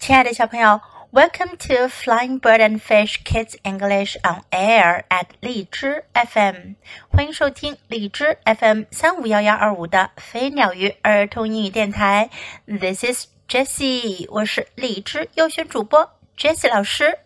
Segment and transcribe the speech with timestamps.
[0.00, 0.80] 亲爱的小朋友，
[1.10, 6.76] Welcome to Flying Bird and Fish Kids English on Air at 荔枝 FM，
[7.08, 12.30] 欢迎收听荔枝 FM 三五幺幺二五的飞鸟鱼儿童英语电台。
[12.66, 17.18] This is Jessie，我是荔枝优选主播 Jessie 老师。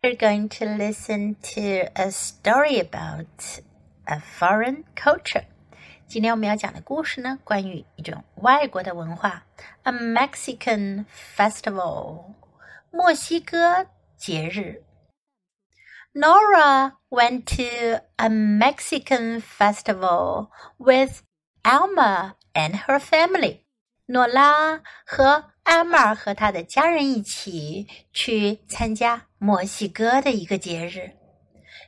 [0.00, 3.26] We're going to listen to a story about
[4.04, 5.44] a foreign culture.
[6.08, 9.42] 今天我们要讲的故事呢，关于一种外国的文化，
[9.82, 11.06] a Mexican
[11.36, 12.34] festival，
[12.90, 14.82] 墨西哥节日。
[16.12, 21.22] Nora went to a Mexican festival with
[21.62, 23.60] Alma and her family。
[24.06, 31.16] 诺拉和艾玛和她的家人一起去参加墨西哥的一个节日。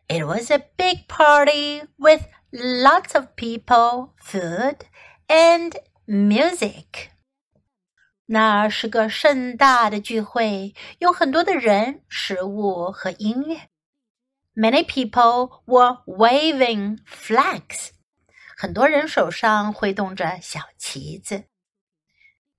[0.08, 2.22] It was a big party with
[2.53, 4.79] lots of people, food,
[5.27, 5.75] and
[6.07, 7.09] music.
[8.25, 13.69] 那是个盛大的聚会，有很多的人、食物和音乐。
[14.55, 17.89] Many people were waving flags.
[18.57, 21.45] 很多人手上挥动着小旗子。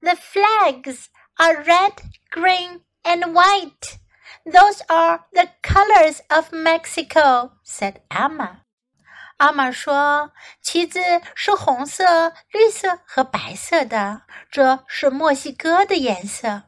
[0.01, 1.93] The flags are red,
[2.31, 3.99] green, and white.
[4.45, 8.65] Those are the colors of Mexico, said Alma.
[9.43, 10.31] 阿玛说
[10.63, 11.01] ：“旗子
[11.35, 16.63] 是红色、绿色和白色的，这是墨西哥的颜色。”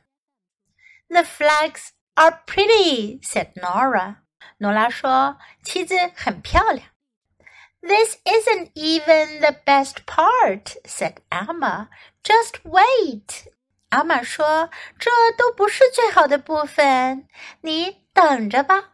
[1.08, 4.16] The flags are pretty," said Nora.
[4.58, 6.88] 诺拉说：“旗子很漂亮。”
[7.80, 11.86] This isn't even the best part," said Alma.
[12.24, 13.52] "Just wait."
[13.90, 17.28] 阿玛说：“这都不是最好的部分，
[17.60, 18.93] 你等着吧。”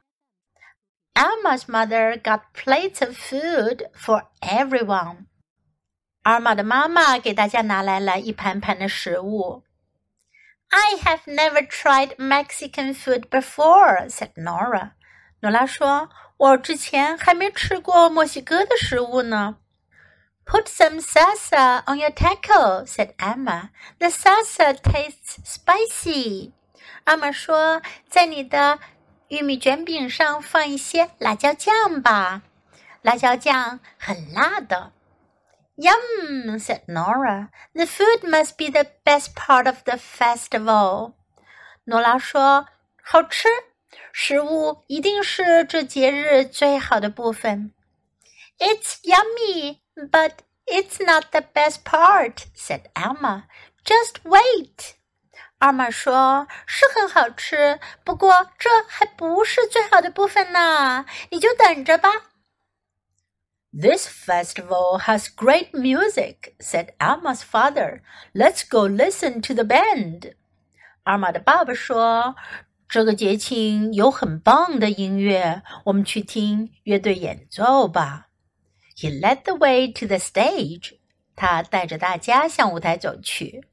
[1.20, 5.26] Alma's mother got plates of food for everyone.
[6.24, 6.40] I
[11.02, 14.92] have never tried Mexican food before," said Nora.
[15.42, 19.58] 诺拉说：“我之前还没吃过墨西哥的食物呢。”
[20.46, 23.68] Put some salsa on your taco," said Alma.
[23.98, 26.52] "The salsa tastes spicy."
[27.04, 28.78] 阿玛说：“在你的
[29.29, 32.43] 玉米卷饼上放一些辣椒酱吧，
[33.01, 34.91] 辣椒酱很辣的。
[35.77, 37.49] Yum said Nora.
[37.73, 41.13] The food must be the best part of the festival.
[41.83, 42.67] 诺拉说：“
[43.03, 43.49] 好吃，
[44.13, 47.73] 食物一定是这节日最好的部分。”
[48.57, 50.31] It's yummy, but
[50.65, 53.43] it's not the best part, said Alma.
[53.83, 54.95] Just wait.
[55.60, 62.08] 阿玛说：“是很好吃，不过这还不是最好的部分呢，你就等着吧。”
[63.72, 68.00] This festival has great music," said Alma's father.
[68.32, 70.32] "Let's go listen to the band."
[71.02, 72.36] 阿玛的爸爸说
[72.88, 78.28] ：“这个节庆有很棒的音乐，我们去听乐队演奏吧。”
[78.96, 80.98] He led the way to the stage.
[81.36, 83.66] 他带着大家向舞台走去。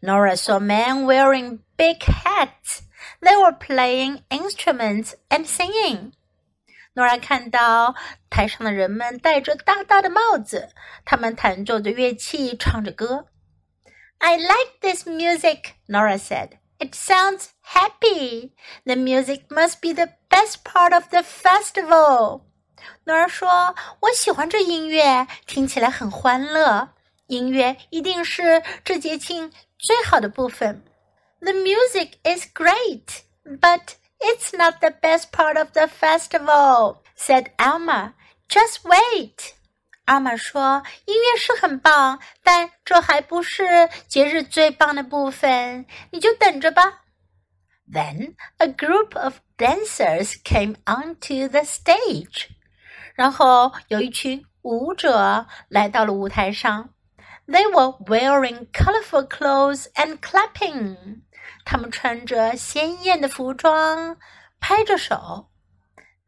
[0.00, 2.82] Nora saw men wearing big hats.
[3.20, 6.12] They were playing instruments and singing.
[6.94, 7.94] Nora 看到
[8.28, 10.70] 台上的人们戴着大大的帽子，
[11.04, 13.26] 他们弹奏着乐器，唱着歌。
[14.18, 16.58] I like this music, Nora said.
[16.78, 18.52] It sounds happy.
[18.84, 22.42] The music must be the best part of the festival.
[23.04, 26.90] Nora 说：“我喜欢这音乐，听起来很欢乐。
[27.27, 30.83] 音乐一定是这节庆最好的部分。
[31.39, 38.13] The music is great, but it's not the best part of the festival," said Alma.
[38.47, 39.53] "Just wait."
[40.05, 47.03] Alma 说：“音乐是很棒，但这还不是节日最棒的部分，你就等着吧。”
[47.91, 52.47] Then a group of dancers came onto the stage.
[53.15, 56.89] 然后有一群舞者来到了舞台上。
[57.46, 61.22] they were wearing colorful clothes and clapping.
[61.64, 64.16] 他们穿着鲜艳的服装，
[64.60, 65.50] 拍着手。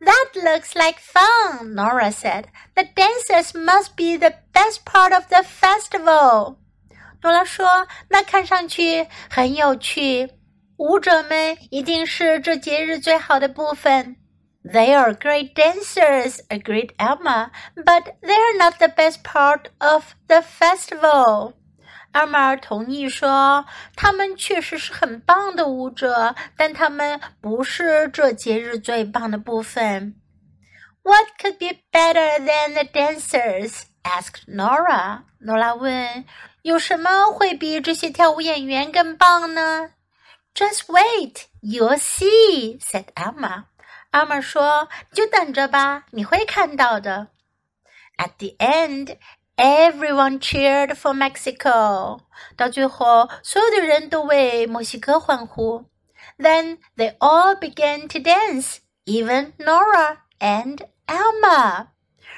[0.01, 2.45] That looks like fun, Nora said.
[2.75, 6.57] The dancers must be the best part of the festival.
[7.23, 10.31] 诺拉说：“那看上去很有趣，
[10.79, 14.17] 舞者们一定是这节日最好的部分。”
[14.68, 20.42] They are great dancers, agreed Alma, but they are not the best part of the
[20.42, 21.54] festival.
[22.14, 23.66] 阿马尔同意说
[23.96, 30.16] ：“他们确实是很棒的舞者，但他们不是这节日最棒的部分。”
[31.04, 33.84] What could be better than the dancers?
[34.04, 35.26] asked Nora.
[35.42, 36.26] 诺拉问
[36.64, 39.92] ：“有什么会比这些跳舞演员更棒呢？”
[40.56, 43.66] Just wait, you'll see," said Alma.
[44.15, 47.29] 阿玛说：“就等着吧，你会看到的。”
[48.19, 49.17] At the end,
[49.57, 52.21] everyone cheered for Mexico.
[52.57, 55.87] 到最后，所有的人都为墨西哥欢呼。
[56.39, 61.89] Then they all began to dance, even Nora and Alma.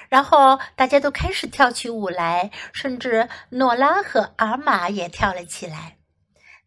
[0.08, 5.96] 然后大家都开始跳起舞来，甚至诺拉和阿玛也跳了起来。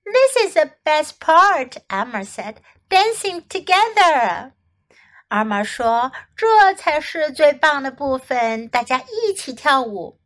[0.04, 2.56] This is the best part, Alma said.
[2.90, 4.52] Dancing together.
[5.31, 10.19] 阿玛说：“这才是最棒的部分，大家一起跳舞。”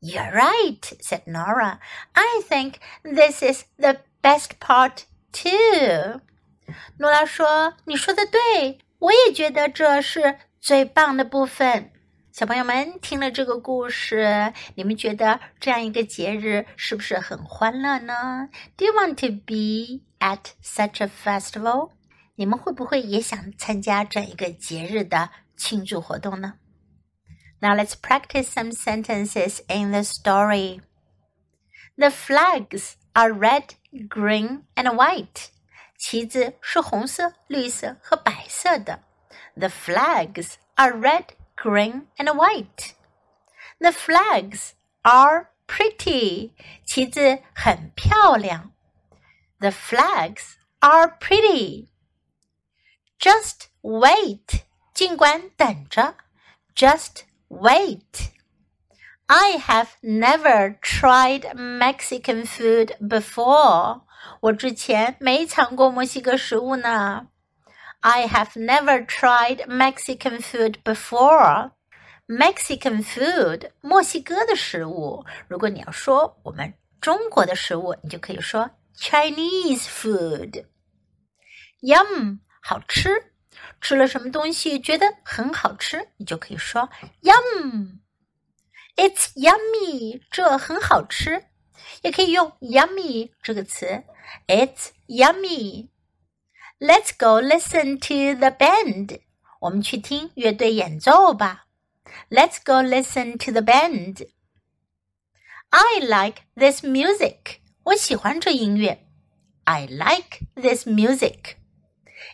[0.00, 1.78] You're right, said Nora.
[2.12, 6.20] I think this is the best part too.
[6.98, 11.90] 诺拉说：“你说的对，我也觉得这是最棒的部分。”
[12.30, 21.90] 小朋友们听了这个故事，你们觉得这样一个节日是不是很欢乐呢？Do you want to be at such a festival？
[22.41, 26.53] 你们会不会也想参加这一个节日的庆祝活动呢？
[27.59, 30.81] Now let's practice some sentences in the story.
[31.95, 35.47] The flags are red, green, and white.
[35.97, 39.03] 旗子是红色、绿色和白色的。
[39.55, 42.91] The flags are red, green, and white.
[43.79, 46.51] The flags are pretty.
[46.85, 48.71] 旗子很漂亮。
[49.59, 51.87] The flags are pretty.
[53.21, 54.63] Just wait.
[54.93, 56.15] 尽管等着。
[56.75, 58.31] Just wait.
[59.25, 64.01] I have never tried Mexican food before.
[64.41, 67.27] 我之前没尝过墨西哥食物呢。
[67.99, 71.71] I have never tried Mexican food before.
[72.27, 75.25] Mexican food，墨西哥的食物。
[75.47, 83.32] 如果你要说我们中国的食物，你就可以说 Chinese food。Yum， 好吃。
[83.80, 86.88] 吃了什么东西觉得很好吃，你就可以说
[87.20, 87.98] Yum。
[88.96, 91.46] It's yummy，这很好吃。
[92.02, 94.04] 也可以用 yummy 这个词。
[94.46, 95.88] It's yummy。
[96.78, 99.20] Let's go listen to the band.
[99.60, 101.66] 我们去听乐队演奏吧。
[102.30, 104.28] Let's go listen to the band.
[105.70, 107.60] I like this music.
[107.84, 109.06] 我喜欢这音乐。
[109.64, 111.56] I like this music.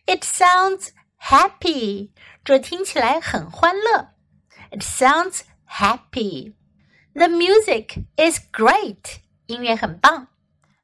[0.06, 0.90] It sounds
[1.20, 2.12] happy.
[2.44, 4.14] 这听起来很欢乐。
[4.72, 6.54] It sounds happy.
[7.14, 9.22] The music is great.
[9.46, 10.28] 音乐很棒。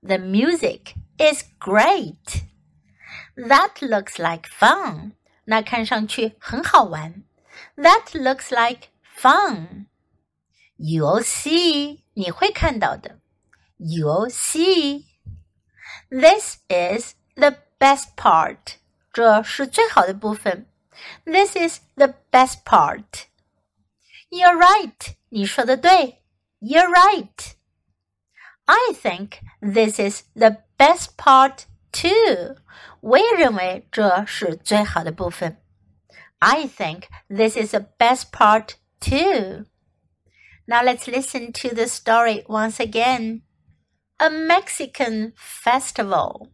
[0.02, 2.44] The music is great.
[3.36, 5.14] That looks like fun.
[5.46, 7.24] 那看上去很好玩。
[7.76, 9.88] That looks like fun.
[10.78, 12.04] You'll see.
[12.14, 13.20] 你会看到的。
[13.78, 15.06] You'll see.
[16.10, 18.78] This is the best part.
[19.14, 20.68] 这是最好的部分。
[21.26, 23.26] This is the best part.
[24.30, 25.16] You're right.
[25.30, 26.24] 你说的对。
[26.60, 27.54] You're right.
[28.66, 32.58] I think this is the best part too.
[33.02, 35.58] 我也认为这是最好的部分。
[36.40, 39.66] I think this is the best part too.
[40.68, 43.42] Now let's listen to the story once again.
[44.20, 46.50] A Mexican festival.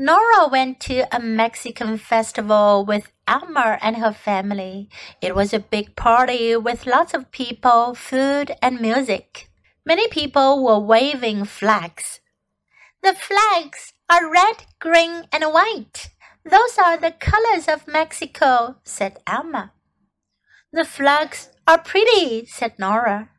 [0.00, 4.88] Nora went to a Mexican festival with Alma and her family.
[5.20, 9.50] It was a big party with lots of people, food, and music.
[9.84, 12.20] Many people were waving flags.
[13.02, 16.10] The flags are red, green, and white.
[16.44, 19.72] Those are the colors of Mexico, said Alma.
[20.72, 23.30] The flags are pretty, said Nora.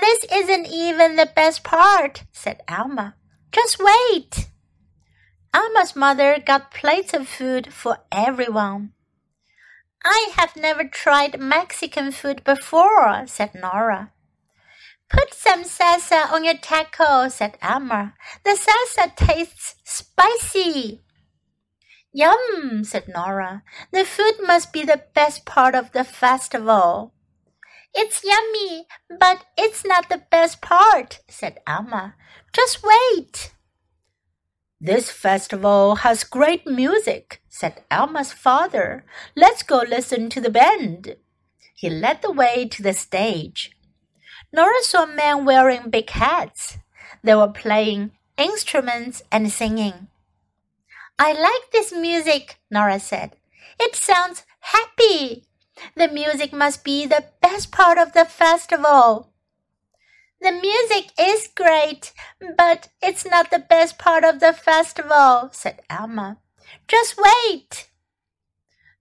[0.00, 3.16] This isn't even the best part, said Alma.
[3.50, 4.49] Just wait.
[5.52, 8.92] Alma's mother got plates of food for everyone.
[10.04, 14.12] I have never tried Mexican food before, said Nora.
[15.10, 18.14] Put some salsa on your taco, said Alma.
[18.44, 21.02] The salsa tastes spicy.
[22.12, 23.62] Yum, said Nora.
[23.90, 27.12] The food must be the best part of the festival.
[27.92, 28.86] It's yummy,
[29.18, 32.14] but it's not the best part, said Alma.
[32.52, 33.52] Just wait.
[34.82, 39.04] This festival has great music, said Alma's father.
[39.36, 41.16] Let's go listen to the band.
[41.76, 43.72] He led the way to the stage.
[44.50, 46.78] Nora saw men wearing big hats.
[47.22, 50.08] They were playing instruments and singing.
[51.18, 53.36] I like this music, Nora said.
[53.78, 55.44] It sounds happy.
[55.94, 59.29] The music must be the best part of the festival.
[60.40, 62.12] The music is great,
[62.56, 66.38] but it's not the best part of the festival, said Alma.
[66.88, 67.90] Just wait.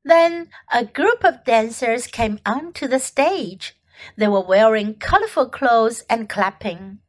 [0.03, 3.77] Then a group of dancers came onto the stage.
[4.17, 6.99] They were wearing colorful clothes and clapping.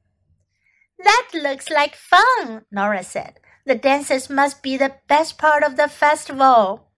[0.98, 3.40] That looks like fun, Nora said.
[3.66, 6.88] The dancers must be the best part of the festival.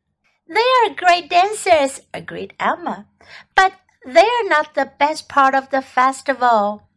[0.48, 3.06] They are great dancers, agreed Alma,
[3.54, 3.72] but
[4.04, 6.88] they are not the best part of the festival.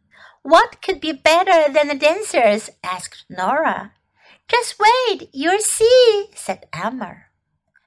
[0.46, 2.70] What could be better than the dancers?
[2.84, 3.94] asked Nora.
[4.46, 7.16] Just wait, you'll see, said Alma.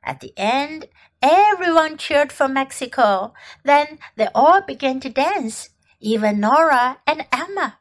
[0.03, 0.87] At the end,
[1.21, 3.33] everyone cheered for Mexico.
[3.63, 5.69] Then they all began to dance,
[6.01, 7.79] even Nora and Alma.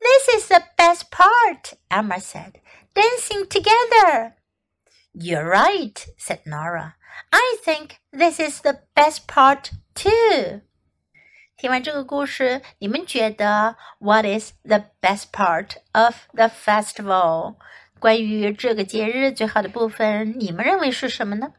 [0.00, 2.60] This is the best part, Alma said.
[2.94, 4.36] Dancing together.
[5.12, 6.94] You're right, said Nora.
[7.32, 10.60] I think this is the best part too.
[11.58, 17.56] 听完这个故事，你们觉得 What is the best part of the festival？
[17.98, 21.52] 关于这个节日最好的部分，你们认为是什么呢？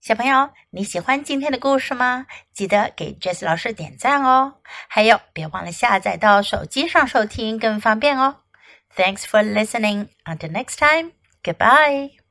[0.00, 2.26] 小朋友，你喜欢今天的故事吗？
[2.52, 4.54] 记得给 Jess 老师点赞哦！
[4.88, 8.36] 还有，别忘了下载到手机上收听，更方便哦。
[8.94, 10.08] Thanks for listening.
[10.24, 11.10] Until next time.
[11.42, 12.23] Goodbye.